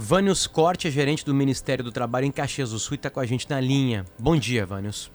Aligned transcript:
Vânios 0.00 0.46
Corte 0.46 0.86
é 0.86 0.90
gerente 0.92 1.24
do 1.24 1.34
Ministério 1.34 1.82
do 1.82 1.90
Trabalho 1.90 2.24
em 2.24 2.30
Caxias 2.30 2.70
do 2.70 2.78
Sul 2.78 2.94
e 2.94 2.94
está 2.94 3.10
com 3.10 3.18
a 3.18 3.26
gente 3.26 3.50
na 3.50 3.60
linha. 3.60 4.04
Bom 4.16 4.36
dia, 4.36 4.64
Vânios. 4.64 5.10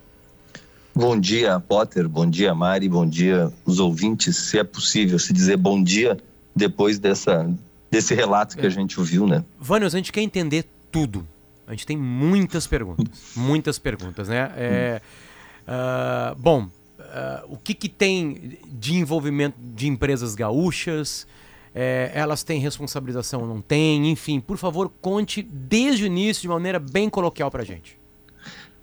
Bom 0.93 1.17
dia, 1.17 1.57
Potter. 1.57 2.09
Bom 2.09 2.29
dia, 2.29 2.53
Mari. 2.53 2.89
Bom 2.89 3.07
dia, 3.07 3.49
os 3.63 3.79
ouvintes. 3.79 4.35
Se 4.35 4.59
é 4.59 4.63
possível 4.63 5.17
se 5.17 5.31
dizer 5.31 5.55
bom 5.55 5.81
dia 5.81 6.17
depois 6.53 6.99
dessa, 6.99 7.49
desse 7.89 8.13
relato 8.13 8.57
que 8.57 8.65
a 8.65 8.69
gente 8.69 8.99
ouviu, 8.99 9.25
né? 9.25 9.45
Vânios, 9.57 9.95
a 9.95 9.97
gente 9.99 10.11
quer 10.11 10.19
entender 10.19 10.65
tudo. 10.91 11.25
A 11.65 11.71
gente 11.71 11.87
tem 11.87 11.95
muitas 11.95 12.67
perguntas. 12.67 13.31
muitas 13.37 13.79
perguntas, 13.79 14.27
né? 14.27 14.51
É, 14.57 15.01
uh, 15.65 16.35
bom, 16.35 16.63
uh, 16.63 17.45
o 17.47 17.55
que, 17.55 17.73
que 17.73 17.87
tem 17.87 18.59
de 18.67 18.95
envolvimento 18.95 19.55
de 19.61 19.87
empresas 19.87 20.35
gaúchas? 20.35 21.25
É, 21.75 22.11
elas 22.13 22.43
têm 22.43 22.59
responsabilização 22.59 23.41
ou 23.41 23.47
não 23.47 23.61
têm? 23.61 24.09
Enfim, 24.11 24.39
por 24.39 24.57
favor, 24.57 24.91
conte 25.01 25.41
desde 25.41 26.03
o 26.03 26.05
início 26.05 26.41
de 26.41 26.47
maneira 26.47 26.79
bem 26.79 27.09
coloquial 27.09 27.49
para 27.49 27.63
a 27.63 27.65
gente. 27.65 27.97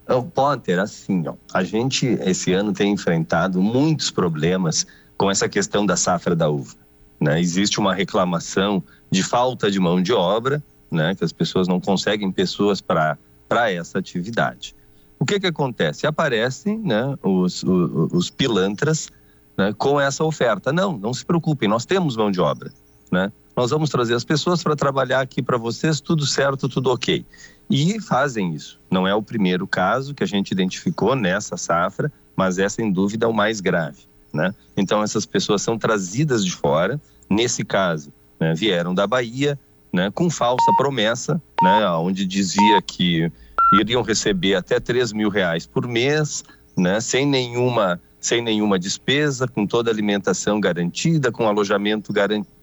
O 0.09 0.23
Potter, 0.24 0.80
assim, 0.80 1.23
ó, 1.29 1.34
a 1.55 1.62
gente 1.62 2.06
esse 2.23 2.52
ano 2.52 2.73
tem 2.73 2.92
enfrentado 2.92 3.62
muitos 3.62 4.10
problemas 4.10 4.84
com 5.16 5.30
essa 5.30 5.48
questão 5.48 5.87
da 5.87 5.96
safra 5.96 6.34
da 6.34 6.48
uva. 6.48 6.74
Né? 7.20 7.41
Existe 7.41 7.79
uma 7.79 7.95
reclamação 7.95 8.82
de 9.10 9.23
falta 9.23 9.70
de 9.70 9.79
mão 9.79 10.02
de 10.02 10.12
obra, 10.12 10.60
né? 10.91 11.15
que 11.15 11.23
as 11.23 11.32
pessoas 11.32 11.68
não 11.68 11.80
conseguem 11.80 12.32
pessoas 12.32 12.80
para 12.80 13.16
essa 13.70 13.98
atividade. 13.98 14.74
O 15.18 15.24
que, 15.24 15.38
que 15.38 15.46
acontece? 15.46 16.07
Aparecem 16.07 16.79
né, 16.79 17.15
os, 17.23 17.62
os, 17.62 18.12
os 18.12 18.30
pilantras 18.30 19.10
né, 19.57 19.74
com 19.77 20.01
essa 20.01 20.24
oferta. 20.24 20.73
Não, 20.73 20.96
não 20.96 21.12
se 21.12 21.24
preocupem, 21.24 21.68
nós 21.68 21.84
temos 21.84 22.16
mão 22.16 22.30
de 22.30 22.41
obra. 22.41 22.73
Né? 23.10 23.32
Nós 23.56 23.70
vamos 23.70 23.91
trazer 23.91 24.14
as 24.14 24.24
pessoas 24.24 24.62
para 24.62 24.77
trabalhar 24.77 25.20
aqui 25.20 25.42
para 25.42 25.59
vocês, 25.59 26.01
tudo 26.01 26.24
certo, 26.27 26.68
tudo 26.68 26.91
ok. 26.91 27.24
E 27.68 28.01
fazem 28.01 28.55
isso. 28.55 28.80
Não 28.91 29.06
é 29.06 29.14
o 29.14 29.23
primeiro 29.23 29.66
caso 29.66 30.15
que 30.15 30.24
a 30.24 30.26
gente 30.26 30.51
identificou 30.51 31.15
nessa 31.15 31.57
safra, 31.57 32.10
mas 32.37 32.59
é 32.59 32.68
sem 32.68 32.90
dúvida 32.90 33.29
o 33.29 33.35
mais 33.35 33.60
grave. 33.60 34.09
Né? 34.32 34.54
Então, 34.76 35.02
essas 35.02 35.26
pessoas 35.26 35.62
são 35.62 35.76
trazidas 35.76 36.45
de 36.45 36.52
fora, 36.52 37.01
nesse 37.29 37.65
caso, 37.65 38.12
né, 38.38 38.54
vieram 38.54 38.95
da 38.95 39.07
Bahia, 39.07 39.59
né, 39.92 40.10
com 40.10 40.30
falsa 40.30 40.73
promessa, 40.76 41.40
né, 41.63 41.88
onde 41.90 42.24
dizia 42.24 42.80
que 42.80 43.30
iriam 43.80 44.02
receber 44.02 44.54
até 44.54 44.80
3 44.80 45.13
mil 45.13 45.29
reais 45.29 45.66
por 45.66 45.87
mês, 45.87 46.45
né, 46.76 47.01
sem 47.01 47.26
nenhuma 47.26 48.01
sem 48.20 48.42
nenhuma 48.42 48.79
despesa, 48.79 49.48
com 49.48 49.66
toda 49.66 49.90
a 49.90 49.95
alimentação 49.95 50.60
garantida, 50.60 51.32
com 51.32 51.48
alojamento 51.48 52.13
garantido. 52.13 52.60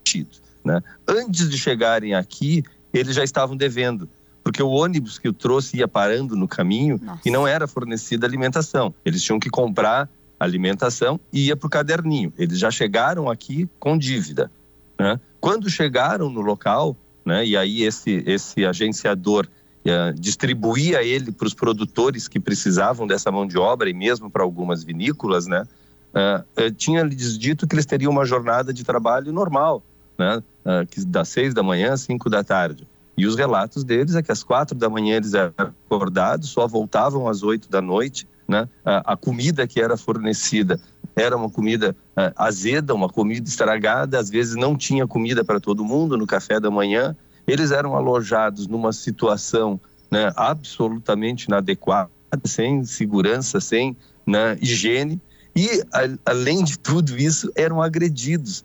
Né? 0.63 0.81
Antes 1.08 1.50
de 1.50 1.58
chegarem 1.58 2.13
aqui, 2.13 2.63
eles 2.94 3.16
já 3.16 3.23
estavam 3.23 3.55
devendo, 3.55 4.09
porque 4.44 4.61
o 4.61 4.69
ônibus 4.69 5.17
que 5.17 5.27
o 5.27 5.33
trouxe 5.33 5.77
ia 5.77 5.88
parando 5.88 6.36
no 6.36 6.47
caminho 6.47 7.00
Nossa. 7.02 7.22
e 7.25 7.31
não 7.31 7.47
era 7.47 7.67
fornecida 7.67 8.25
alimentação. 8.25 8.94
Eles 9.03 9.22
tinham 9.22 9.39
que 9.39 9.50
comprar 9.50 10.09
alimentação 10.39 11.19
e 11.31 11.47
ia 11.47 11.55
para 11.55 11.67
o 11.67 11.69
caderninho. 11.69 12.31
Eles 12.38 12.59
já 12.59 12.69
chegaram 12.69 13.30
aqui 13.30 13.67
com 13.80 13.97
dívida. 13.97 14.52
Né? 15.00 15.19
Quando 15.39 15.69
chegaram 15.69 16.30
no 16.30 16.41
local, 16.41 16.95
né, 17.25 17.45
e 17.45 17.58
aí 17.58 17.83
esse, 17.83 18.23
esse 18.25 18.66
agenciador 18.66 19.47
uh, 19.85 20.13
distribuía 20.13 21.03
ele 21.03 21.31
para 21.31 21.47
os 21.47 21.53
produtores 21.53 22.28
que 22.28 22.39
precisavam 22.39 23.08
dessa 23.08 23.31
mão 23.31 23.45
de 23.45 23.58
obra 23.58 23.89
e 23.89 23.94
mesmo 23.94 24.30
para 24.30 24.44
algumas 24.44 24.83
vinícolas, 24.83 25.47
né? 25.47 25.66
Uh, 26.13 26.72
tinha 26.72 27.03
lhes 27.03 27.38
dito 27.38 27.67
que 27.67 27.75
eles 27.75 27.85
teriam 27.85 28.11
uma 28.11 28.25
jornada 28.25 28.73
de 28.73 28.83
trabalho 28.83 29.31
normal, 29.31 29.83
né? 30.17 30.41
que 30.89 31.05
das 31.05 31.29
seis 31.29 31.53
da 31.53 31.63
manhã 31.63 31.93
às 31.93 32.01
cinco 32.01 32.29
da 32.29 32.43
tarde. 32.43 32.87
E 33.17 33.25
os 33.25 33.35
relatos 33.35 33.83
deles 33.83 34.15
é 34.15 34.21
que 34.21 34.31
às 34.31 34.43
quatro 34.43 34.77
da 34.77 34.89
manhã 34.89 35.15
eles 35.15 35.33
eram 35.33 35.53
acordados, 35.57 36.49
só 36.49 36.67
voltavam 36.67 37.27
às 37.27 37.41
oito 37.41 37.69
da 37.69 37.81
noite, 37.81 38.27
né? 38.47 38.69
A, 38.85 39.17
comida 39.17 39.67
que 39.67 39.81
era 39.81 39.97
fornecida 39.97 40.79
era 41.16 41.35
uma 41.35 41.50
comida 41.50 41.95
uh, 42.16 42.31
azeda, 42.35 42.94
uma 42.94 43.09
comida 43.09 43.50
estragada, 43.50 44.19
às 44.19 44.29
vezes 44.29 44.56
não 44.56 44.77
tinha 44.77 45.07
comida 45.07 45.44
para 45.44 45.59
todo 45.59 45.83
mundo 45.83 46.16
no 46.16 46.27
café 46.27 46.59
da 46.59 46.69
manhã, 46.69 47.16
eles 47.47 47.72
eram 47.72 47.95
alojados 47.95 48.67
numa 48.67 48.94
situação 48.94 49.79
né, 50.11 50.31
absolutamente 50.35 51.45
inadequada, 51.45 52.11
sem 52.45 52.83
segurança, 52.83 53.59
sem 53.59 53.97
né, 54.25 54.57
higiene, 54.61 55.19
e, 55.56 55.81
a, 55.91 56.31
além 56.31 56.63
de 56.63 56.77
tudo 56.77 57.17
isso, 57.17 57.51
eram 57.56 57.81
agredidos. 57.81 58.63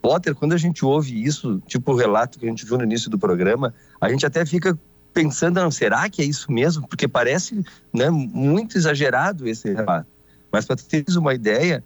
Potter, 0.00 0.34
quando 0.34 0.52
a 0.52 0.56
gente 0.56 0.84
ouve 0.84 1.22
isso, 1.22 1.60
tipo 1.66 1.92
o 1.92 1.96
relato 1.96 2.38
que 2.38 2.46
a 2.46 2.48
gente 2.48 2.64
viu 2.64 2.78
no 2.78 2.84
início 2.84 3.10
do 3.10 3.18
programa, 3.18 3.74
a 4.00 4.08
gente 4.08 4.24
até 4.24 4.44
fica 4.46 4.78
pensando, 5.12 5.60
não, 5.60 5.70
será 5.70 6.08
que 6.08 6.22
é 6.22 6.24
isso 6.24 6.50
mesmo? 6.50 6.86
Porque 6.88 7.06
parece 7.06 7.64
né, 7.92 8.10
muito 8.10 8.76
exagerado 8.76 9.48
esse 9.48 9.72
relato. 9.72 10.08
Mas 10.50 10.64
para 10.64 10.76
teres 10.76 11.16
uma 11.16 11.34
ideia, 11.34 11.82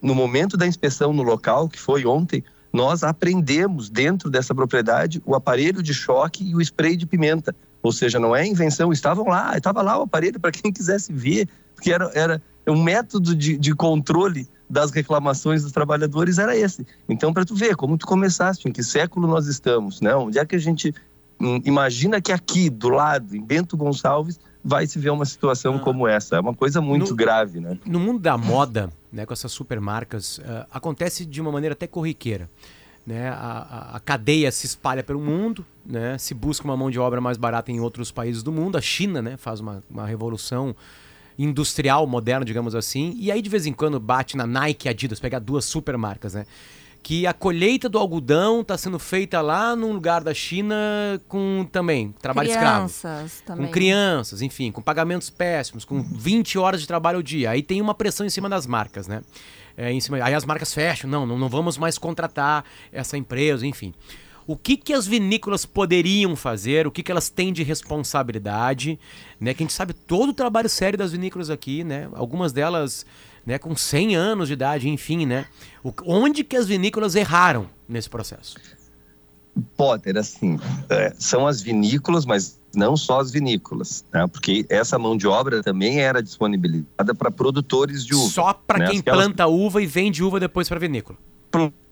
no 0.00 0.14
momento 0.14 0.56
da 0.56 0.66
inspeção 0.66 1.12
no 1.12 1.22
local, 1.22 1.68
que 1.68 1.78
foi 1.78 2.06
ontem, 2.06 2.42
nós 2.72 3.02
aprendemos 3.02 3.90
dentro 3.90 4.30
dessa 4.30 4.54
propriedade 4.54 5.22
o 5.24 5.34
aparelho 5.34 5.82
de 5.82 5.92
choque 5.92 6.44
e 6.44 6.54
o 6.54 6.60
spray 6.60 6.96
de 6.96 7.06
pimenta. 7.06 7.54
Ou 7.82 7.92
seja, 7.92 8.18
não 8.18 8.34
é 8.36 8.46
invenção, 8.46 8.92
estavam 8.92 9.26
lá, 9.26 9.56
estava 9.56 9.82
lá 9.82 9.98
o 9.98 10.02
aparelho 10.02 10.38
para 10.38 10.52
quem 10.52 10.72
quisesse 10.72 11.12
ver, 11.12 11.48
porque 11.74 11.92
era, 11.92 12.10
era 12.14 12.42
um 12.66 12.82
método 12.82 13.34
de, 13.34 13.56
de 13.56 13.74
controle 13.74 14.48
das 14.70 14.92
reclamações 14.92 15.64
dos 15.64 15.72
trabalhadores 15.72 16.38
era 16.38 16.56
esse. 16.56 16.86
Então, 17.08 17.32
para 17.34 17.44
tu 17.44 17.56
ver 17.56 17.74
como 17.74 17.98
tu 17.98 18.06
começaste, 18.06 18.68
em 18.68 18.72
que 18.72 18.84
século 18.84 19.26
nós 19.26 19.48
estamos, 19.48 20.00
né? 20.00 20.14
Onde 20.14 20.38
é 20.38 20.46
que 20.46 20.54
a 20.54 20.60
gente 20.60 20.94
hum, 21.40 21.60
imagina 21.64 22.20
que 22.20 22.30
aqui, 22.30 22.70
do 22.70 22.88
lado, 22.88 23.36
em 23.36 23.42
Bento 23.42 23.76
Gonçalves, 23.76 24.38
vai 24.62 24.86
se 24.86 24.96
ver 24.98 25.10
uma 25.10 25.24
situação 25.24 25.76
ah. 25.76 25.78
como 25.80 26.06
essa. 26.06 26.36
É 26.36 26.40
uma 26.40 26.54
coisa 26.54 26.80
muito 26.80 27.10
no, 27.10 27.16
grave, 27.16 27.58
né? 27.58 27.76
No 27.84 27.98
mundo 27.98 28.20
da 28.20 28.38
moda, 28.38 28.90
né, 29.12 29.26
com 29.26 29.32
essas 29.32 29.50
supermarcas, 29.50 30.38
uh, 30.38 30.66
acontece 30.70 31.26
de 31.26 31.40
uma 31.40 31.50
maneira 31.50 31.72
até 31.72 31.88
corriqueira. 31.88 32.48
Né? 33.04 33.28
A, 33.28 33.32
a, 33.34 33.96
a, 33.96 34.00
cadeia 34.00 34.52
se 34.52 34.66
espalha 34.66 35.02
pelo 35.02 35.20
mundo, 35.20 35.66
né? 35.84 36.16
se 36.18 36.32
busca 36.32 36.64
uma 36.64 36.76
mão 36.76 36.90
de 36.90 37.00
obra 37.00 37.20
mais 37.20 37.36
barata 37.36 37.72
em 37.72 37.80
outros 37.80 38.12
países 38.12 38.42
do 38.42 38.52
mundo. 38.52 38.78
A 38.78 38.80
China 38.80 39.20
né, 39.20 39.36
faz 39.36 39.58
uma, 39.58 39.82
uma 39.90 40.06
revolução 40.06 40.76
industrial 41.44 42.06
moderna, 42.06 42.44
digamos 42.44 42.74
assim, 42.74 43.14
e 43.18 43.30
aí 43.30 43.40
de 43.40 43.48
vez 43.48 43.66
em 43.66 43.72
quando 43.72 43.98
bate 43.98 44.36
na 44.36 44.46
Nike 44.46 44.86
e 44.86 44.90
Adidas, 44.90 45.20
pegar 45.20 45.38
duas 45.38 45.64
supermarcas, 45.64 46.34
né? 46.34 46.46
que 47.02 47.26
a 47.26 47.32
colheita 47.32 47.88
do 47.88 47.98
algodão 47.98 48.60
está 48.60 48.76
sendo 48.76 48.98
feita 48.98 49.40
lá 49.40 49.74
num 49.74 49.92
lugar 49.92 50.22
da 50.22 50.34
China 50.34 50.76
com 51.28 51.66
também 51.72 52.14
trabalho 52.20 52.50
crianças, 52.50 52.94
escravo. 52.94 53.42
Também. 53.46 53.66
Com 53.66 53.72
crianças, 53.72 54.42
enfim, 54.42 54.70
com 54.70 54.82
pagamentos 54.82 55.30
péssimos, 55.30 55.84
com 55.84 56.02
20 56.02 56.58
horas 56.58 56.80
de 56.80 56.86
trabalho 56.86 57.16
ao 57.16 57.22
dia. 57.22 57.50
Aí 57.50 57.62
tem 57.62 57.80
uma 57.80 57.94
pressão 57.94 58.26
em 58.26 58.30
cima 58.30 58.48
das 58.48 58.66
marcas, 58.66 59.08
né? 59.08 59.22
É, 59.76 59.90
em 59.90 60.00
cima, 60.00 60.22
aí 60.22 60.34
as 60.34 60.44
marcas 60.44 60.74
fecham, 60.74 61.08
não, 61.08 61.24
não, 61.24 61.38
não 61.38 61.48
vamos 61.48 61.78
mais 61.78 61.96
contratar 61.96 62.64
essa 62.92 63.16
empresa, 63.16 63.66
enfim. 63.66 63.94
O 64.50 64.56
que, 64.56 64.76
que 64.76 64.92
as 64.92 65.06
vinícolas 65.06 65.64
poderiam 65.64 66.34
fazer? 66.34 66.84
O 66.84 66.90
que, 66.90 67.04
que 67.04 67.12
elas 67.12 67.28
têm 67.30 67.52
de 67.52 67.62
responsabilidade? 67.62 68.98
Né? 69.38 69.54
Que 69.54 69.62
a 69.62 69.64
gente 69.64 69.72
sabe 69.72 69.92
todo 69.92 70.30
o 70.30 70.34
trabalho 70.34 70.68
sério 70.68 70.98
das 70.98 71.12
vinícolas 71.12 71.50
aqui, 71.50 71.84
né? 71.84 72.08
Algumas 72.14 72.52
delas 72.52 73.06
né, 73.46 73.60
com 73.60 73.76
100 73.76 74.16
anos 74.16 74.48
de 74.48 74.54
idade, 74.54 74.88
enfim, 74.88 75.24
né? 75.24 75.46
O, 75.84 75.92
onde 76.04 76.42
que 76.42 76.56
as 76.56 76.66
vinícolas 76.66 77.14
erraram 77.14 77.70
nesse 77.88 78.10
processo? 78.10 78.56
Potter, 79.76 80.16
assim, 80.16 80.58
é, 80.88 81.14
são 81.16 81.46
as 81.46 81.62
vinícolas, 81.62 82.26
mas 82.26 82.58
não 82.74 82.96
só 82.96 83.20
as 83.20 83.30
vinícolas, 83.30 84.04
né? 84.12 84.26
porque 84.26 84.66
essa 84.68 84.98
mão 84.98 85.16
de 85.16 85.28
obra 85.28 85.62
também 85.62 86.00
era 86.00 86.20
disponibilizada 86.20 87.14
para 87.14 87.30
produtores 87.30 88.04
de 88.04 88.16
uva. 88.16 88.28
Só 88.28 88.52
para 88.52 88.80
né? 88.80 88.90
quem 88.90 88.98
Aquelas... 88.98 89.26
planta 89.26 89.46
uva 89.46 89.80
e 89.80 89.86
vende 89.86 90.24
uva 90.24 90.40
depois 90.40 90.68
para 90.68 90.80
vinícola 90.80 91.16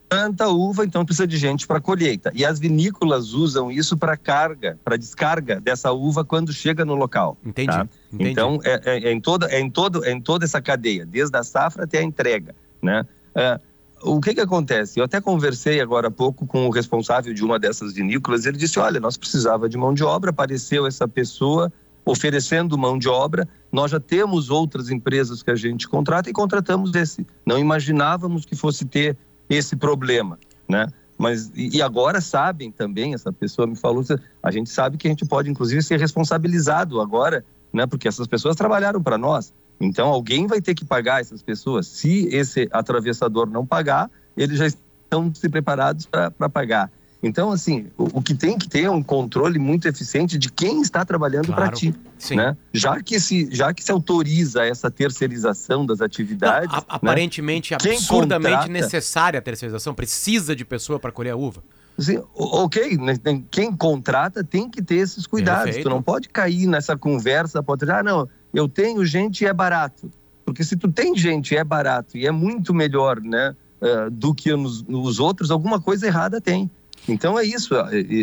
planta 0.08 0.48
uva, 0.48 0.84
então 0.84 1.04
precisa 1.04 1.26
de 1.26 1.36
gente 1.36 1.66
para 1.66 1.80
colheita. 1.80 2.32
E 2.34 2.44
as 2.44 2.58
vinícolas 2.58 3.32
usam 3.32 3.70
isso 3.70 3.96
para 3.96 4.16
carga, 4.16 4.78
para 4.84 4.96
descarga 4.96 5.60
dessa 5.60 5.92
uva 5.92 6.24
quando 6.24 6.52
chega 6.52 6.84
no 6.84 6.94
local. 6.94 7.36
Entendi. 7.44 7.68
Tá? 7.68 7.86
entendi. 8.12 8.30
Então 8.30 8.58
é, 8.64 8.80
é, 8.84 9.08
é, 9.08 9.12
em 9.12 9.20
toda, 9.20 9.46
é, 9.50 9.60
em 9.60 9.70
todo, 9.70 10.04
é 10.04 10.10
em 10.10 10.20
toda 10.20 10.44
essa 10.44 10.60
cadeia, 10.60 11.04
desde 11.04 11.36
a 11.36 11.42
safra 11.42 11.84
até 11.84 11.98
a 11.98 12.02
entrega, 12.02 12.54
né? 12.82 13.06
É, 13.34 13.60
o 14.02 14.20
que 14.20 14.34
que 14.34 14.40
acontece? 14.40 14.98
Eu 14.98 15.04
até 15.04 15.20
conversei 15.20 15.80
agora 15.80 16.08
há 16.08 16.10
pouco 16.10 16.46
com 16.46 16.66
o 16.66 16.70
responsável 16.70 17.34
de 17.34 17.44
uma 17.44 17.58
dessas 17.58 17.94
vinícolas. 17.94 18.46
Ele 18.46 18.56
disse: 18.56 18.78
olha, 18.78 19.00
nós 19.00 19.16
precisava 19.16 19.68
de 19.68 19.76
mão 19.76 19.92
de 19.92 20.04
obra, 20.04 20.30
apareceu 20.30 20.86
essa 20.86 21.06
pessoa 21.08 21.72
oferecendo 22.04 22.78
mão 22.78 22.98
de 22.98 23.08
obra. 23.08 23.46
Nós 23.70 23.90
já 23.90 24.00
temos 24.00 24.50
outras 24.50 24.88
empresas 24.88 25.42
que 25.42 25.50
a 25.50 25.54
gente 25.54 25.86
contrata 25.88 26.30
e 26.30 26.32
contratamos 26.32 26.94
esse. 26.94 27.26
Não 27.44 27.58
imaginávamos 27.58 28.44
que 28.44 28.56
fosse 28.56 28.84
ter 28.84 29.16
esse 29.48 29.76
problema, 29.76 30.38
né? 30.68 30.86
Mas 31.16 31.50
e 31.54 31.82
agora 31.82 32.20
sabem 32.20 32.70
também, 32.70 33.12
essa 33.12 33.32
pessoa 33.32 33.66
me 33.66 33.74
falou, 33.74 34.04
a 34.40 34.50
gente 34.52 34.70
sabe 34.70 34.96
que 34.96 35.08
a 35.08 35.10
gente 35.10 35.26
pode 35.26 35.50
inclusive 35.50 35.82
ser 35.82 35.98
responsabilizado 35.98 37.00
agora, 37.00 37.44
né? 37.72 37.86
Porque 37.86 38.06
essas 38.06 38.26
pessoas 38.26 38.54
trabalharam 38.54 39.02
para 39.02 39.18
nós. 39.18 39.52
Então 39.80 40.08
alguém 40.08 40.46
vai 40.46 40.60
ter 40.60 40.74
que 40.74 40.84
pagar 40.84 41.20
essas 41.20 41.42
pessoas. 41.42 41.86
Se 41.86 42.28
esse 42.32 42.68
atravessador 42.70 43.48
não 43.50 43.66
pagar, 43.66 44.10
eles 44.36 44.58
já 44.58 44.66
estão 44.66 45.32
se 45.34 45.48
preparados 45.48 46.06
para 46.06 46.48
pagar. 46.48 46.90
Então, 47.22 47.50
assim, 47.50 47.86
o, 47.96 48.18
o, 48.18 48.22
que 48.22 48.32
tem 48.32 48.56
que 48.56 48.68
ter 48.68 48.84
é 48.84 48.90
um 48.90 49.02
controle 49.02 49.58
muito 49.58 49.88
eficiente 49.88 50.38
de 50.38 50.52
quem 50.52 50.80
está 50.80 51.04
trabalhando 51.04 51.46
claro, 51.46 51.62
para 51.62 51.72
ti. 51.72 51.92
Sim. 52.16 52.36
Né? 52.36 52.56
Já, 52.72 53.00
que 53.02 53.18
se, 53.18 53.48
já 53.50 53.74
que 53.74 53.82
se 53.82 53.90
autoriza 53.90 54.64
essa 54.64 54.88
terceirização 54.88 55.84
das 55.84 56.00
atividades. 56.00 56.70
Não, 56.70 56.78
a, 56.78 56.80
né? 56.80 56.86
Aparentemente, 56.88 57.74
absurdamente 57.74 58.50
contrata... 58.52 58.72
necessária 58.72 59.38
a 59.38 59.42
terceirização, 59.42 59.94
precisa 59.94 60.54
de 60.54 60.64
pessoa 60.64 61.00
para 61.00 61.10
colher 61.10 61.32
a 61.32 61.36
uva. 61.36 61.62
Sim, 61.98 62.22
ok, 62.32 62.96
né, 62.96 63.18
quem 63.50 63.74
contrata 63.74 64.44
tem 64.44 64.70
que 64.70 64.80
ter 64.80 64.96
esses 64.96 65.26
cuidados. 65.26 65.64
Perfeito. 65.64 65.88
Tu 65.88 65.90
não 65.90 66.00
pode 66.00 66.28
cair 66.28 66.68
nessa 66.68 66.96
conversa, 66.96 67.60
pode 67.60 67.80
dizer, 67.80 67.92
ah, 67.94 68.02
não, 68.04 68.28
eu 68.54 68.68
tenho 68.68 69.04
gente 69.04 69.42
e 69.42 69.48
é 69.48 69.52
barato. 69.52 70.08
Porque 70.44 70.62
se 70.62 70.76
tu 70.76 70.90
tem 70.90 71.16
gente 71.16 71.54
e 71.54 71.56
é 71.56 71.64
barato 71.64 72.16
e 72.16 72.24
é 72.24 72.30
muito 72.30 72.72
melhor 72.72 73.20
né, 73.20 73.56
uh, 73.82 74.08
do 74.12 74.32
que 74.32 74.54
nos, 74.54 74.84
nos 74.84 75.18
outros, 75.18 75.50
alguma 75.50 75.80
coisa 75.80 76.06
errada 76.06 76.40
tem. 76.40 76.70
Então 77.06 77.38
é 77.38 77.44
isso, 77.44 77.74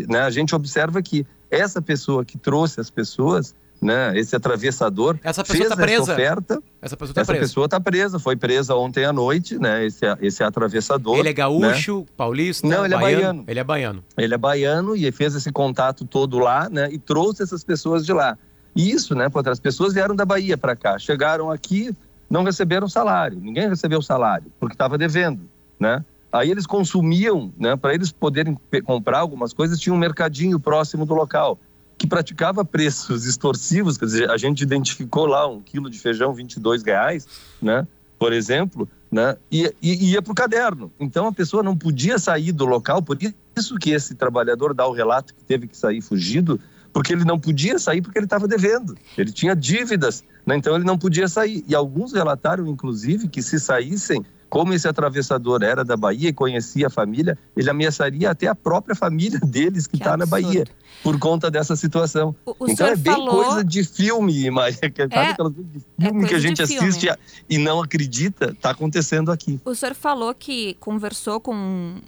né? 0.07 0.21
A 0.21 0.29
gente 0.29 0.55
observa 0.55 1.01
que 1.01 1.25
essa 1.49 1.81
pessoa 1.81 2.25
que 2.25 2.37
trouxe 2.37 2.79
as 2.79 2.89
pessoas, 2.89 3.55
né? 3.81 4.17
Esse 4.17 4.35
atravessador 4.35 5.17
essa 5.23 5.43
pessoa 5.43 5.57
fez 5.57 5.69
tá 5.69 5.75
presa. 5.75 6.01
essa 6.01 6.13
oferta. 6.13 6.63
Essa 6.81 6.97
pessoa 6.97 7.11
está 7.11 7.25
presa. 7.25 7.41
pessoa 7.41 7.69
tá 7.69 7.79
presa, 7.79 8.19
foi 8.19 8.35
presa 8.35 8.75
ontem 8.75 9.05
à 9.05 9.13
noite, 9.13 9.57
né? 9.57 9.85
Esse 9.85 10.05
esse 10.21 10.43
atravessador. 10.43 11.17
Ele 11.17 11.29
é 11.29 11.33
gaúcho, 11.33 11.99
né? 11.99 12.05
paulista, 12.15 12.67
Não, 12.67 12.85
ele 12.85 12.93
é 12.93 12.97
baiano. 12.97 13.19
é 13.19 13.21
baiano. 13.21 13.45
Ele 13.47 13.59
é 13.59 13.63
baiano. 13.63 14.03
Ele 14.17 14.33
é 14.33 14.37
baiano 14.37 14.95
e 14.95 15.11
fez 15.11 15.35
esse 15.35 15.51
contato 15.51 16.05
todo 16.05 16.39
lá, 16.39 16.69
né? 16.69 16.89
E 16.91 16.97
trouxe 16.97 17.43
essas 17.43 17.63
pessoas 17.63 18.05
de 18.05 18.13
lá. 18.13 18.37
E 18.75 18.91
isso, 18.91 19.15
né? 19.15 19.29
Porque 19.29 19.49
as 19.49 19.59
pessoas 19.59 19.93
vieram 19.93 20.15
da 20.15 20.25
Bahia 20.25 20.57
para 20.57 20.75
cá, 20.75 20.99
chegaram 20.99 21.49
aqui, 21.49 21.95
não 22.29 22.43
receberam 22.43 22.89
salário. 22.89 23.39
Ninguém 23.39 23.69
recebeu 23.69 24.01
salário 24.01 24.51
porque 24.59 24.73
estava 24.73 24.97
devendo, 24.97 25.41
né? 25.79 26.03
Aí 26.35 26.51
eles 26.51 26.65
consumiam, 26.65 27.53
né, 27.57 27.77
para 27.77 27.93
eles 27.93 28.11
poderem 28.11 28.57
comprar 28.83 29.19
algumas 29.19 29.53
coisas, 29.53 29.79
tinha 29.79 29.95
um 29.95 29.97
mercadinho 29.97 30.59
próximo 30.59 31.05
do 31.05 31.13
local 31.13 31.57
que 31.97 32.05
praticava 32.05 32.65
preços 32.65 33.25
extorsivos, 33.25 33.97
quer 33.97 34.05
dizer, 34.05 34.29
a 34.29 34.35
gente 34.35 34.59
identificou 34.59 35.25
lá 35.25 35.47
um 35.47 35.61
quilo 35.61 35.89
de 35.89 35.97
feijão 35.97 36.33
22 36.33 36.83
reais, 36.83 37.25
né, 37.61 37.87
por 38.19 38.33
exemplo, 38.33 38.85
né, 39.09 39.37
e, 39.49 39.73
e 39.81 40.11
ia 40.11 40.21
para 40.21 40.33
o 40.33 40.35
caderno. 40.35 40.91
Então 40.99 41.25
a 41.27 41.31
pessoa 41.31 41.63
não 41.63 41.77
podia 41.77 42.19
sair 42.19 42.51
do 42.51 42.65
local, 42.65 43.01
por 43.01 43.17
isso 43.55 43.77
que 43.77 43.91
esse 43.91 44.13
trabalhador 44.13 44.73
dá 44.73 44.85
o 44.85 44.91
relato 44.91 45.33
que 45.33 45.41
teve 45.41 45.69
que 45.69 45.77
sair 45.77 46.01
fugido, 46.01 46.59
porque 46.91 47.13
ele 47.13 47.23
não 47.23 47.39
podia 47.39 47.79
sair 47.79 48.01
porque 48.01 48.19
ele 48.19 48.25
estava 48.25 48.45
devendo, 48.45 48.97
ele 49.17 49.31
tinha 49.31 49.55
dívidas, 49.55 50.21
né, 50.45 50.57
então 50.57 50.75
ele 50.75 50.83
não 50.83 50.97
podia 50.97 51.29
sair. 51.29 51.63
E 51.65 51.73
alguns 51.73 52.11
relataram, 52.11 52.67
inclusive, 52.67 53.29
que 53.29 53.41
se 53.41 53.57
saíssem 53.57 54.25
como 54.55 54.73
esse 54.73 54.87
atravessador 54.87 55.63
era 55.63 55.83
da 55.83 55.97
Bahia 55.97 56.29
e 56.29 56.33
conhecia 56.33 56.87
a 56.87 56.89
família, 56.89 57.37
ele 57.57 57.69
ameaçaria 57.69 58.31
até 58.31 58.47
a 58.47 58.55
própria 58.55 58.95
família 58.95 59.37
deles 59.43 59.85
que 59.85 59.97
está 59.97 60.15
na 60.15 60.25
Bahia, 60.25 60.63
por 61.03 61.19
conta 61.19 61.51
dessa 61.51 61.75
situação. 61.75 62.33
O, 62.45 62.55
o 62.59 62.69
então 62.69 62.87
é 62.87 62.95
bem 62.95 63.11
falou... 63.11 63.43
coisa 63.43 63.65
de 63.65 63.83
filme, 63.83 64.49
Maria. 64.49 64.79
É, 64.81 65.09
sabe 65.09 65.31
aquelas 65.31 65.53
coisas 65.53 65.73
de 65.73 65.79
é 65.99 66.05
filme 66.05 66.23
é 66.23 66.27
que 66.29 66.35
a 66.35 66.39
gente 66.39 66.61
assiste 66.61 67.09
e 67.49 67.57
não 67.57 67.81
acredita, 67.81 68.51
está 68.51 68.69
acontecendo 68.69 69.29
aqui. 69.29 69.59
O 69.65 69.75
senhor 69.75 69.93
falou 69.93 70.33
que 70.33 70.75
conversou 70.75 71.41
com 71.41 71.53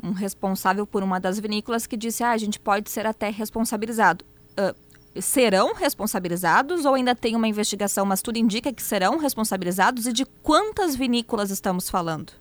um 0.01 0.13
responsável 0.13 0.88
por 0.88 1.03
uma 1.03 1.19
das 1.19 1.38
vinícolas 1.38 1.85
que 1.85 1.97
disse: 1.97 2.23
ah, 2.23 2.31
a 2.31 2.38
gente 2.38 2.61
pode 2.61 2.89
ser 2.89 3.05
até 3.05 3.29
responsabilizado. 3.29 4.23
Uh, 4.57 4.73
serão 5.22 5.74
responsabilizados 5.74 6.86
ou 6.86 6.96
ainda 6.96 7.16
tem 7.16 7.36
uma 7.36 7.48
investigação, 7.48 8.06
mas 8.06 8.22
tudo 8.22 8.38
indica 8.38 8.72
que 8.72 8.81
serão 8.81 9.18
responsabilizados? 9.18 10.08
E 10.08 10.14
de 10.14 10.25
quantas 10.44 10.96
vinícolas 10.96 11.52
estamos 11.52 11.90
falando? 11.90 12.31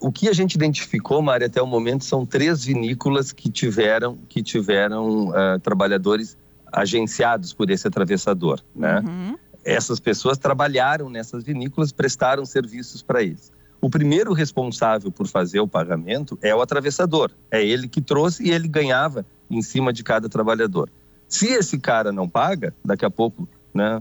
O 0.00 0.12
que 0.12 0.28
a 0.28 0.32
gente 0.32 0.54
identificou, 0.54 1.22
Mária, 1.22 1.46
até 1.46 1.62
o 1.62 1.66
momento 1.66 2.04
são 2.04 2.26
três 2.26 2.64
vinícolas 2.64 3.32
que 3.32 3.50
tiveram, 3.50 4.18
que 4.28 4.42
tiveram 4.42 5.28
uh, 5.28 5.58
trabalhadores 5.62 6.36
agenciados 6.72 7.54
por 7.54 7.70
esse 7.70 7.86
atravessador, 7.86 8.60
né? 8.74 9.00
Uhum. 9.00 9.38
Essas 9.64 9.98
pessoas 9.98 10.36
trabalharam 10.36 11.08
nessas 11.08 11.42
vinícolas, 11.42 11.90
prestaram 11.90 12.44
serviços 12.44 13.02
para 13.02 13.22
eles. 13.22 13.50
O 13.80 13.88
primeiro 13.88 14.32
responsável 14.32 15.10
por 15.10 15.26
fazer 15.26 15.60
o 15.60 15.68
pagamento 15.68 16.38
é 16.42 16.54
o 16.54 16.60
atravessador. 16.60 17.30
É 17.50 17.64
ele 17.64 17.88
que 17.88 18.00
trouxe 18.00 18.42
e 18.42 18.50
ele 18.50 18.68
ganhava 18.68 19.24
em 19.50 19.62
cima 19.62 19.92
de 19.92 20.02
cada 20.02 20.28
trabalhador. 20.28 20.90
Se 21.34 21.48
esse 21.48 21.80
cara 21.80 22.12
não 22.12 22.28
paga, 22.28 22.72
daqui 22.84 23.04
a 23.04 23.10
pouco 23.10 23.48
né, 23.74 24.00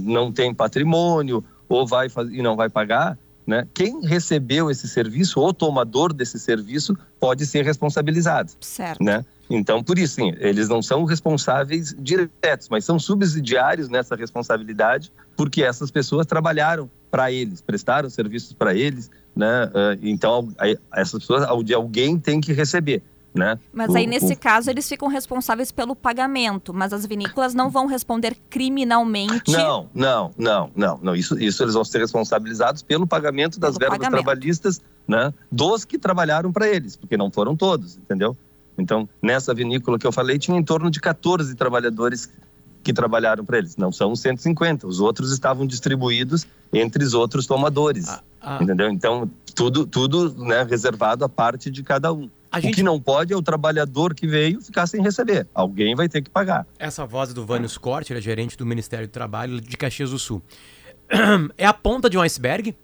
não 0.00 0.32
tem 0.32 0.54
patrimônio 0.54 1.44
ou 1.68 1.86
vai 1.86 2.08
fazer, 2.08 2.34
e 2.34 2.40
não 2.40 2.56
vai 2.56 2.70
pagar, 2.70 3.18
né, 3.46 3.68
quem 3.74 4.00
recebeu 4.00 4.70
esse 4.70 4.88
serviço, 4.88 5.38
o 5.38 5.52
tomador 5.52 6.14
desse 6.14 6.38
serviço, 6.38 6.96
pode 7.20 7.44
ser 7.44 7.62
responsabilizado. 7.62 8.52
Certo. 8.58 9.04
Né? 9.04 9.22
Então, 9.50 9.84
por 9.84 9.98
isso, 9.98 10.14
sim, 10.14 10.32
eles 10.38 10.66
não 10.66 10.80
são 10.80 11.04
responsáveis 11.04 11.94
diretos, 11.98 12.70
mas 12.70 12.86
são 12.86 12.98
subsidiários 12.98 13.90
nessa 13.90 14.16
responsabilidade, 14.16 15.12
porque 15.36 15.62
essas 15.62 15.90
pessoas 15.90 16.26
trabalharam 16.26 16.90
para 17.10 17.30
eles, 17.30 17.60
prestaram 17.60 18.08
serviços 18.08 18.54
para 18.54 18.74
eles, 18.74 19.10
né? 19.36 19.70
Então, 20.00 20.48
essas 20.94 21.20
pessoas, 21.20 21.44
alguém 21.44 22.18
tem 22.18 22.40
que 22.40 22.54
receber. 22.54 23.02
Né? 23.34 23.58
Mas 23.72 23.94
aí, 23.94 24.06
nesse 24.06 24.34
o... 24.34 24.38
caso, 24.38 24.68
eles 24.68 24.86
ficam 24.86 25.08
responsáveis 25.08 25.72
pelo 25.72 25.96
pagamento, 25.96 26.74
mas 26.74 26.92
as 26.92 27.06
vinícolas 27.06 27.54
não 27.54 27.70
vão 27.70 27.86
responder 27.86 28.36
criminalmente. 28.50 29.50
Não, 29.50 29.88
não, 29.94 30.30
não, 30.36 30.70
não, 30.76 31.00
não. 31.02 31.16
Isso, 31.16 31.38
isso 31.38 31.62
eles 31.62 31.72
vão 31.72 31.82
ser 31.82 32.00
responsabilizados 32.00 32.82
pelo 32.82 33.06
pagamento 33.06 33.58
das 33.58 33.78
pelo 33.78 33.90
verbas 33.90 33.98
pagamento. 33.98 34.22
trabalhistas 34.22 34.82
né, 35.08 35.32
dos 35.50 35.86
que 35.86 35.98
trabalharam 35.98 36.52
para 36.52 36.68
eles, 36.68 36.94
porque 36.94 37.16
não 37.16 37.30
foram 37.30 37.56
todos, 37.56 37.96
entendeu? 37.96 38.36
Então, 38.76 39.08
nessa 39.22 39.54
vinícola 39.54 39.98
que 39.98 40.06
eu 40.06 40.12
falei, 40.12 40.38
tinha 40.38 40.58
em 40.58 40.62
torno 40.62 40.90
de 40.90 41.00
14 41.00 41.54
trabalhadores 41.54 42.28
que 42.82 42.92
trabalharam 42.92 43.44
para 43.44 43.58
eles. 43.58 43.76
Não 43.76 43.92
são 43.92 44.14
150, 44.14 44.86
os 44.86 45.00
outros 45.00 45.32
estavam 45.32 45.66
distribuídos 45.66 46.46
entre 46.72 47.04
os 47.04 47.14
outros 47.14 47.46
tomadores, 47.46 48.08
ah, 48.08 48.22
ah. 48.40 48.58
entendeu? 48.60 48.90
Então, 48.90 49.30
tudo, 49.54 49.86
tudo 49.86 50.34
né, 50.44 50.64
reservado 50.64 51.24
à 51.24 51.28
parte 51.28 51.70
de 51.70 51.82
cada 51.82 52.12
um. 52.12 52.28
A 52.52 52.60
gente... 52.60 52.74
O 52.74 52.76
que 52.76 52.82
não 52.82 53.00
pode 53.00 53.32
é 53.32 53.36
o 53.36 53.40
trabalhador 53.40 54.14
que 54.14 54.26
veio 54.26 54.60
ficar 54.60 54.86
sem 54.86 55.02
receber. 55.02 55.48
Alguém 55.54 55.94
vai 55.94 56.06
ter 56.06 56.20
que 56.20 56.28
pagar. 56.28 56.66
Essa 56.78 57.06
voz 57.06 57.32
do 57.32 57.46
Vânio 57.46 57.66
Scott, 57.66 58.12
ele 58.12 58.18
é 58.18 58.22
gerente 58.22 58.58
do 58.58 58.66
Ministério 58.66 59.08
do 59.08 59.10
Trabalho 59.10 59.58
de 59.58 59.74
Caxias 59.74 60.10
do 60.10 60.18
Sul. 60.18 60.42
É 61.56 61.66
a 61.66 61.72
ponta 61.72 62.10
de 62.10 62.18
um 62.18 62.20
iceberg? 62.20 62.74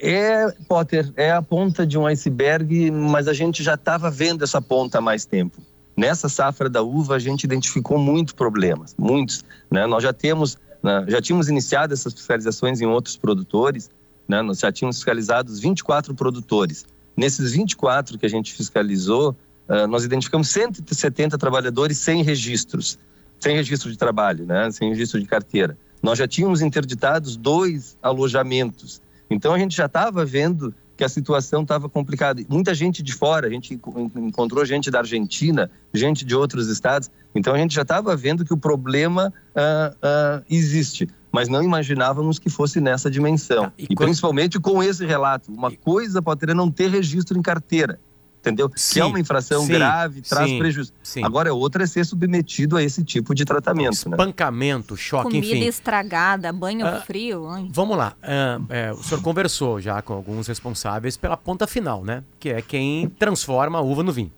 É, 0.00 0.48
Potter, 0.68 1.12
é 1.16 1.32
a 1.32 1.42
ponta 1.42 1.84
de 1.84 1.98
um 1.98 2.06
iceberg, 2.06 2.90
mas 2.90 3.26
a 3.26 3.32
gente 3.32 3.62
já 3.62 3.74
estava 3.74 4.08
vendo 4.10 4.44
essa 4.44 4.62
ponta 4.62 4.98
há 4.98 5.00
mais 5.00 5.26
tempo. 5.26 5.60
Nessa 5.96 6.28
safra 6.28 6.68
da 6.68 6.82
uva, 6.82 7.16
a 7.16 7.18
gente 7.18 7.42
identificou 7.42 7.98
muitos 7.98 8.32
problemas, 8.32 8.94
muitos. 8.96 9.44
Né? 9.68 9.84
Nós 9.86 10.04
já 10.04 10.12
temos, 10.12 10.56
né, 10.80 11.04
já 11.08 11.20
tínhamos 11.20 11.48
iniciado 11.48 11.92
essas 11.92 12.12
fiscalizações 12.12 12.80
em 12.80 12.86
outros 12.86 13.16
produtores, 13.16 13.90
né? 14.28 14.40
nós 14.42 14.60
já 14.60 14.70
tínhamos 14.70 14.96
fiscalizados 14.96 15.58
24 15.58 16.14
produtores. 16.14 16.86
Nesses 17.18 17.50
24 17.50 18.16
que 18.16 18.24
a 18.24 18.28
gente 18.28 18.54
fiscalizou, 18.54 19.36
uh, 19.68 19.88
nós 19.88 20.04
identificamos 20.04 20.48
170 20.50 21.36
trabalhadores 21.36 21.98
sem 21.98 22.22
registros, 22.22 22.96
sem 23.40 23.56
registro 23.56 23.90
de 23.90 23.98
trabalho, 23.98 24.46
né? 24.46 24.70
sem 24.70 24.88
registro 24.90 25.18
de 25.18 25.26
carteira. 25.26 25.76
Nós 26.00 26.16
já 26.16 26.28
tínhamos 26.28 26.62
interditados 26.62 27.36
dois 27.36 27.98
alojamentos. 28.00 29.02
Então 29.28 29.52
a 29.52 29.58
gente 29.58 29.76
já 29.76 29.86
estava 29.86 30.24
vendo 30.24 30.72
que 30.98 31.04
a 31.04 31.08
situação 31.08 31.62
estava 31.62 31.88
complicada. 31.88 32.44
Muita 32.48 32.74
gente 32.74 33.04
de 33.04 33.14
fora, 33.14 33.46
a 33.46 33.50
gente 33.50 33.80
encontrou 34.16 34.64
gente 34.64 34.90
da 34.90 34.98
Argentina, 34.98 35.70
gente 35.94 36.24
de 36.24 36.34
outros 36.34 36.66
estados. 36.66 37.08
Então 37.32 37.54
a 37.54 37.58
gente 37.58 37.72
já 37.72 37.82
estava 37.82 38.16
vendo 38.16 38.44
que 38.44 38.52
o 38.52 38.56
problema 38.56 39.32
uh, 39.54 39.94
uh, 39.94 40.44
existe 40.50 41.08
mas 41.30 41.46
não 41.46 41.62
imaginávamos 41.62 42.38
que 42.38 42.48
fosse 42.48 42.80
nessa 42.80 43.10
dimensão. 43.10 43.64
Tá, 43.64 43.72
e, 43.78 43.84
e 43.84 43.86
quando... 43.88 44.08
principalmente 44.08 44.58
com 44.58 44.82
esse 44.82 45.04
relato. 45.04 45.52
Uma 45.52 45.70
e... 45.70 45.76
coisa 45.76 46.22
pode 46.22 46.40
ter 46.40 46.54
não 46.54 46.70
ter 46.70 46.88
registro 46.88 47.38
em 47.38 47.42
carteira. 47.42 48.00
Entendeu? 48.48 48.70
Sim, 48.74 48.94
que 48.94 49.00
é 49.00 49.04
uma 49.04 49.20
infração 49.20 49.62
sim, 49.64 49.72
grave, 49.72 50.22
traz 50.22 50.50
sim, 50.50 50.58
prejuízo. 50.58 50.92
Agora, 51.22 51.52
outra 51.52 51.84
é 51.84 51.86
ser 51.86 52.04
submetido 52.04 52.76
a 52.76 52.82
esse 52.82 53.04
tipo 53.04 53.34
de 53.34 53.44
tratamento. 53.44 54.08
Né? 54.08 54.16
Espancamento, 54.16 54.94
né? 54.94 55.00
choque, 55.00 55.24
Comida 55.24 55.46
enfim. 55.46 55.54
Comida 55.54 55.68
estragada, 55.68 56.52
banho 56.52 56.86
uh, 56.86 57.00
frio. 57.02 57.46
Vamos 57.70 57.96
lá. 57.96 58.14
Uh, 58.22 58.66
é, 58.68 58.92
o 58.92 59.02
senhor 59.02 59.22
conversou 59.22 59.80
já 59.80 60.00
com 60.02 60.12
alguns 60.12 60.46
responsáveis 60.46 61.16
pela 61.16 61.36
ponta 61.36 61.66
final, 61.66 62.04
né? 62.04 62.22
Que 62.38 62.50
é 62.50 62.62
quem 62.62 63.08
transforma 63.08 63.78
a 63.78 63.82
uva 63.82 64.02
no 64.02 64.12
vinho. 64.12 64.32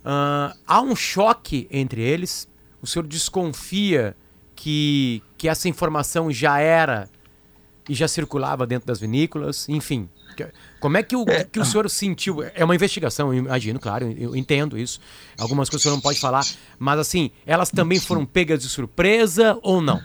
Uh, 0.00 0.56
há 0.66 0.80
um 0.80 0.96
choque 0.96 1.68
entre 1.70 2.00
eles. 2.00 2.48
O 2.80 2.86
senhor 2.86 3.06
desconfia 3.06 4.16
que, 4.56 5.22
que 5.36 5.48
essa 5.48 5.68
informação 5.68 6.30
já 6.30 6.58
era 6.58 7.08
e 7.88 7.94
já 7.94 8.06
circulava 8.06 8.66
dentro 8.66 8.86
das 8.86 9.00
vinícolas, 9.00 9.68
enfim. 9.68 10.08
Como 10.80 10.96
é 10.96 11.02
que 11.02 11.14
o, 11.16 11.24
é. 11.28 11.44
que 11.44 11.60
o 11.60 11.64
senhor 11.64 11.88
sentiu? 11.88 12.42
É 12.54 12.64
uma 12.64 12.74
investigação, 12.74 13.32
eu 13.32 13.38
imagino, 13.38 13.78
claro, 13.78 14.10
eu 14.18 14.34
entendo 14.34 14.78
isso. 14.78 15.00
Algumas 15.38 15.68
coisas 15.68 15.82
o 15.82 15.84
senhor 15.84 15.94
não 15.94 16.00
pode 16.00 16.18
falar, 16.18 16.44
mas 16.78 16.98
assim, 16.98 17.30
elas 17.46 17.70
também 17.70 18.00
foram 18.00 18.26
pegas 18.26 18.60
de 18.60 18.68
surpresa 18.68 19.58
ou 19.62 19.80
não? 19.80 20.00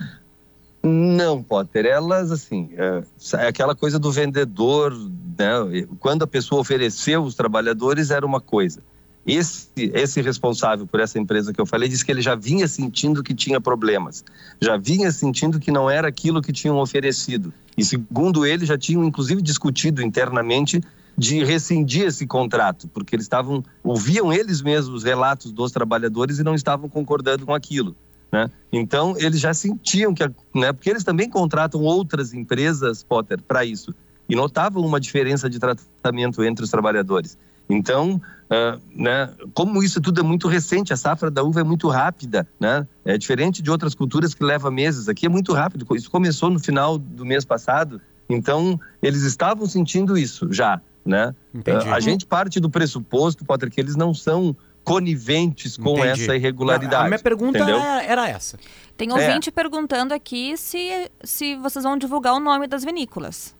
Não, 0.83 1.43
Potter. 1.43 1.85
Elas, 1.85 2.31
assim, 2.31 2.69
é, 2.73 3.03
é 3.43 3.47
aquela 3.47 3.75
coisa 3.75 3.99
do 3.99 4.11
vendedor, 4.11 4.93
né? 5.37 5.87
Quando 5.99 6.23
a 6.23 6.27
pessoa 6.27 6.61
ofereceu 6.61 7.23
os 7.23 7.35
trabalhadores, 7.35 8.11
era 8.11 8.25
uma 8.25 8.39
coisa. 8.39 8.81
Esse, 9.27 9.67
esse 9.93 10.21
responsável 10.21 10.87
por 10.87 11.01
essa 11.01 11.19
empresa 11.19 11.51
que 11.51 11.59
eu 11.59 11.65
falei 11.65 11.89
disse 11.89 12.05
que 12.05 12.11
ele 12.11 12.21
já 12.21 12.33
vinha 12.33 12.65
sentindo 12.65 13.21
que 13.21 13.35
tinha 13.35 13.59
problemas, 13.59 14.23
já 14.61 14.77
vinha 14.77 15.11
sentindo 15.11 15.59
que 15.59 15.69
não 15.69 15.89
era 15.89 16.07
aquilo 16.07 16.41
que 16.41 16.53
tinham 16.53 16.77
oferecido. 16.77 17.53
E 17.77 17.83
segundo 17.83 18.45
ele, 18.45 18.65
já 18.65 18.77
tinham 18.77 19.03
inclusive 19.03 19.41
discutido 19.41 20.01
internamente 20.01 20.81
de 21.17 21.43
rescindir 21.43 22.05
esse 22.05 22.25
contrato, 22.25 22.87
porque 22.87 23.15
eles 23.15 23.25
estavam 23.25 23.61
ouviam 23.83 24.31
eles 24.31 24.61
mesmos 24.61 25.03
relatos 25.03 25.51
dos 25.51 25.73
trabalhadores 25.73 26.39
e 26.39 26.43
não 26.43 26.55
estavam 26.55 26.87
concordando 26.87 27.45
com 27.45 27.53
aquilo. 27.53 27.95
Né? 28.31 28.49
Então 28.71 29.13
eles 29.17 29.41
já 29.41 29.53
sentiam 29.53 30.13
que, 30.13 30.23
né, 30.55 30.71
porque 30.71 30.89
eles 30.89 31.03
também 31.03 31.29
contratam 31.29 31.81
outras 31.81 32.33
empresas, 32.33 33.03
Potter, 33.03 33.41
para 33.41 33.65
isso 33.65 33.93
e 34.29 34.35
notavam 34.35 34.85
uma 34.85 34.99
diferença 34.99 35.49
de 35.49 35.59
tratamento 35.59 36.43
entre 36.43 36.63
os 36.63 36.69
trabalhadores. 36.69 37.37
Então, 37.69 38.21
uh, 38.45 38.81
né, 38.95 39.29
como 39.53 39.83
isso 39.83 39.99
tudo 39.99 40.21
é 40.21 40.23
muito 40.23 40.47
recente, 40.47 40.93
a 40.93 40.97
safra 40.97 41.29
da 41.29 41.43
uva 41.43 41.61
é 41.61 41.63
muito 41.63 41.87
rápida, 41.87 42.47
né? 42.59 42.87
É 43.03 43.17
diferente 43.17 43.61
de 43.61 43.69
outras 43.69 43.93
culturas 43.93 44.33
que 44.33 44.43
leva 44.43 44.71
meses. 44.71 45.09
Aqui 45.09 45.25
é 45.25 45.29
muito 45.29 45.53
rápido. 45.53 45.85
Isso 45.95 46.09
começou 46.09 46.49
no 46.49 46.59
final 46.59 46.97
do 46.97 47.25
mês 47.25 47.43
passado. 47.45 48.01
Então, 48.29 48.79
eles 49.01 49.23
estavam 49.23 49.65
sentindo 49.65 50.17
isso 50.17 50.51
já, 50.51 50.81
né? 51.05 51.33
Uh, 51.53 51.93
a 51.93 51.99
gente 51.99 52.25
parte 52.25 52.59
do 52.59 52.69
pressuposto, 52.69 53.45
Potter, 53.45 53.69
que 53.69 53.79
eles 53.79 53.95
não 53.95 54.13
são 54.13 54.55
coniventes 54.87 55.75
com 55.75 55.97
Entendi. 55.97 56.23
essa 56.23 56.35
irregularidade. 56.37 56.95
A 56.95 57.07
minha 57.07 57.19
pergunta 57.19 57.57
era, 57.57 58.03
era, 58.03 58.29
essa. 58.29 58.57
Tem 58.95 59.11
ouvinte 59.11 59.49
é. 59.49 59.51
perguntando 59.51 60.13
aqui 60.13 60.55
se, 60.55 61.11
se 61.21 61.57
vocês 61.57 61.83
vão 61.83 61.97
divulgar 61.97 62.33
o 62.33 62.39
nome 62.39 62.67
das 62.67 62.85
vinícolas. 62.85 63.53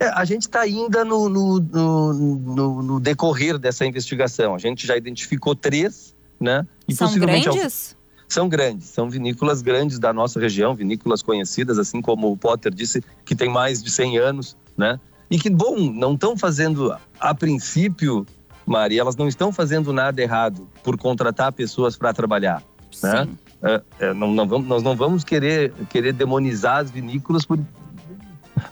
É, 0.00 0.08
a 0.08 0.24
gente 0.24 0.42
está 0.42 0.60
ainda 0.60 1.04
no, 1.04 1.28
no, 1.28 1.58
no, 1.58 2.82
no, 2.82 3.00
decorrer 3.00 3.58
dessa 3.58 3.84
investigação. 3.84 4.54
A 4.54 4.58
gente 4.58 4.86
já 4.86 4.96
identificou 4.96 5.56
três, 5.56 6.14
né? 6.40 6.66
E 6.86 6.94
São 6.94 7.18
grandes? 7.18 7.96
São 8.28 8.46
grandes, 8.46 8.88
são 8.88 9.08
vinícolas 9.08 9.62
grandes 9.62 9.98
da 9.98 10.12
nossa 10.12 10.38
região, 10.38 10.74
vinícolas 10.74 11.22
conhecidas, 11.22 11.78
assim 11.78 12.02
como 12.02 12.30
o 12.30 12.36
Potter 12.36 12.72
disse, 12.72 13.02
que 13.24 13.34
tem 13.34 13.48
mais 13.48 13.82
de 13.82 13.90
100 13.90 14.18
anos, 14.18 14.56
né? 14.76 15.00
E 15.30 15.38
que, 15.38 15.48
bom, 15.48 15.90
não 15.90 16.12
estão 16.12 16.36
fazendo, 16.36 16.94
a 17.18 17.34
princípio, 17.34 18.26
Maria, 18.66 19.00
elas 19.00 19.16
não 19.16 19.26
estão 19.26 19.50
fazendo 19.50 19.94
nada 19.94 20.20
errado 20.20 20.68
por 20.84 20.98
contratar 20.98 21.52
pessoas 21.52 21.96
para 21.96 22.12
trabalhar, 22.12 22.62
né? 23.02 23.24
Sim. 23.24 23.30
né? 23.30 23.38
É, 23.60 23.82
é, 23.98 24.14
não, 24.14 24.32
não 24.32 24.46
vamos, 24.46 24.68
nós 24.68 24.82
não 24.82 24.94
vamos 24.94 25.24
querer, 25.24 25.72
querer 25.88 26.12
demonizar 26.12 26.78
as 26.78 26.90
vinícolas 26.90 27.44
por, 27.44 27.58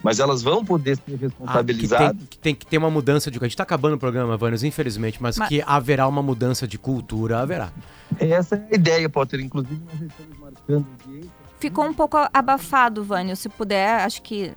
mas 0.03 0.19
elas 0.19 0.41
vão 0.41 0.63
poder 0.63 0.97
ser 0.97 1.15
responsabilizadas. 1.15 2.09
Ah, 2.09 2.13
que, 2.13 2.17
tem, 2.17 2.27
que, 2.27 2.37
tem, 2.37 2.55
que 2.55 2.65
ter 2.65 2.77
uma 2.77 2.89
mudança 2.89 3.29
de. 3.29 3.37
A 3.37 3.41
gente 3.41 3.51
está 3.51 3.63
acabando 3.63 3.95
o 3.95 3.99
programa, 3.99 4.37
Vânios, 4.37 4.63
infelizmente, 4.63 5.21
mas, 5.21 5.37
mas, 5.37 5.49
que 5.49 5.63
haverá 5.65 6.07
uma 6.07 6.21
mudança 6.21 6.67
de 6.67 6.77
cultura, 6.77 7.39
haverá. 7.39 7.71
Essa 8.19 8.55
é 8.55 8.67
a 8.71 8.75
ideia, 8.75 9.09
Potter. 9.09 9.39
Inclusive, 9.39 9.81
nós 9.85 10.01
estamos 10.01 10.39
marcando 10.39 10.85
audiência. 11.01 11.31
Ficou 11.59 11.85
um 11.85 11.93
pouco 11.93 12.17
abafado, 12.33 13.03
Vânio. 13.03 13.35
Se 13.35 13.49
puder, 13.49 14.01
acho 14.01 14.21
que. 14.21 14.51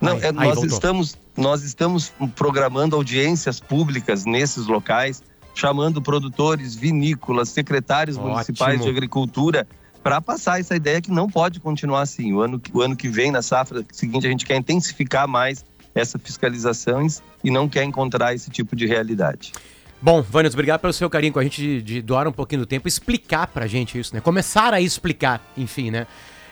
Não, 0.00 0.16
é, 0.18 0.32
nós, 0.32 0.62
estamos, 0.64 1.16
nós 1.36 1.62
estamos 1.62 2.12
programando 2.34 2.96
audiências 2.96 3.60
públicas 3.60 4.24
nesses 4.24 4.66
locais, 4.66 5.22
chamando 5.54 6.02
produtores, 6.02 6.74
vinícolas, 6.74 7.50
secretários 7.50 8.16
Ótimo. 8.16 8.32
municipais 8.32 8.80
de 8.80 8.88
agricultura 8.88 9.66
para 10.02 10.20
passar 10.20 10.60
essa 10.60 10.74
ideia 10.74 11.00
que 11.00 11.10
não 11.10 11.28
pode 11.28 11.60
continuar 11.60 12.02
assim. 12.02 12.32
O 12.32 12.40
ano, 12.40 12.60
o 12.72 12.80
ano 12.80 12.96
que 12.96 13.08
vem, 13.08 13.30
na 13.30 13.42
safra 13.42 13.84
seguinte, 13.92 14.26
a 14.26 14.30
gente 14.30 14.44
quer 14.44 14.56
intensificar 14.56 15.28
mais 15.28 15.64
essa 15.94 16.18
fiscalização 16.18 17.06
e 17.44 17.50
não 17.50 17.68
quer 17.68 17.84
encontrar 17.84 18.34
esse 18.34 18.50
tipo 18.50 18.74
de 18.74 18.86
realidade. 18.86 19.52
Bom, 20.00 20.20
Vânios, 20.20 20.54
obrigado 20.54 20.80
pelo 20.80 20.92
seu 20.92 21.08
carinho 21.08 21.32
com 21.32 21.38
a 21.38 21.44
gente 21.44 21.60
de, 21.60 21.82
de 21.82 22.02
doar 22.02 22.26
um 22.26 22.32
pouquinho 22.32 22.62
do 22.62 22.66
tempo, 22.66 22.88
explicar 22.88 23.46
pra 23.46 23.68
gente 23.68 23.98
isso, 23.98 24.12
né? 24.14 24.20
Começar 24.20 24.74
a 24.74 24.80
explicar, 24.80 25.40
enfim, 25.56 25.92
né? 25.92 26.06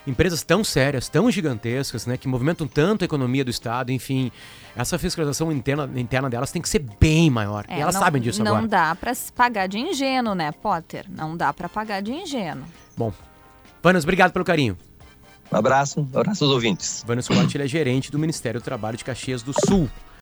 Empresas 0.07 0.41
tão 0.41 0.63
sérias, 0.63 1.09
tão 1.09 1.29
gigantescas, 1.29 2.07
né? 2.07 2.17
Que 2.17 2.27
movimentam 2.27 2.65
tanto 2.65 3.03
a 3.03 3.05
economia 3.05 3.43
do 3.43 3.51
Estado, 3.51 3.91
enfim. 3.91 4.31
Essa 4.75 4.97
fiscalização 4.97 5.51
interna, 5.51 5.89
interna 5.95 6.29
delas 6.29 6.51
tem 6.51 6.61
que 6.61 6.69
ser 6.69 6.79
bem 6.79 7.29
maior. 7.29 7.65
É, 7.67 7.77
e 7.77 7.81
elas 7.81 7.95
não, 7.95 8.01
sabem 8.01 8.21
disso 8.21 8.39
não 8.41 8.51
agora. 8.53 8.61
Não 8.61 8.69
dá 8.69 8.95
pra 8.95 9.11
pagar 9.35 9.67
de 9.67 9.77
ingênuo, 9.77 10.33
né, 10.33 10.51
Potter? 10.53 11.05
Não 11.09 11.35
dá 11.35 11.51
pra 11.51 11.67
pagar 11.67 12.01
de 12.01 12.13
ingênuo. 12.13 12.63
Bom, 12.97 13.13
Vanas, 13.81 14.03
obrigado 14.03 14.31
pelo 14.31 14.45
carinho. 14.45 14.77
Um 15.51 15.57
abraço, 15.57 16.07
um 16.13 16.19
abraço 16.19 16.43
aos 16.45 16.53
ouvintes. 16.53 17.03
Vanas 17.05 17.27
Corte, 17.27 17.57
ele 17.57 17.65
é 17.65 17.67
gerente 17.67 18.09
do 18.09 18.17
Ministério 18.17 18.61
do 18.61 18.63
Trabalho 18.63 18.97
de 18.97 19.03
Caxias 19.03 19.43
do 19.43 19.53
Sul. 19.67 19.89